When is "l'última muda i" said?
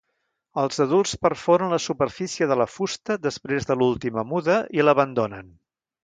3.83-4.87